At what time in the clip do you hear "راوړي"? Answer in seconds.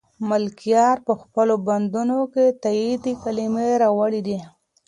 3.83-4.21